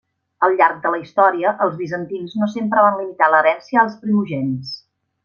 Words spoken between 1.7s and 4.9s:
bizantins no sempre van limitar l'herència als primogènits.